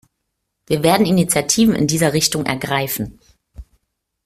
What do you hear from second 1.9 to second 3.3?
Richtung ergreifen.